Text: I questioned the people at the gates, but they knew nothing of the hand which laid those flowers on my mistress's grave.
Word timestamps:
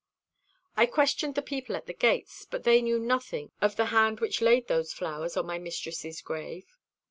I 0.75 0.87
questioned 0.87 1.35
the 1.35 1.43
people 1.43 1.75
at 1.75 1.85
the 1.85 1.93
gates, 1.93 2.47
but 2.49 2.63
they 2.63 2.81
knew 2.81 2.97
nothing 2.97 3.51
of 3.61 3.75
the 3.75 3.85
hand 3.93 4.19
which 4.19 4.41
laid 4.41 4.67
those 4.67 4.91
flowers 4.91 5.37
on 5.37 5.45
my 5.45 5.59
mistress's 5.59 6.21
grave. 6.23 6.75